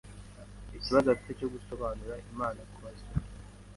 [0.77, 3.27] Ikibazo afite cyo gusobanura Imana kubasomyi